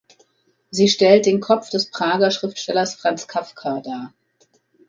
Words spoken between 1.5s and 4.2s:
des Prager Schriftstellers Franz Kafka dar.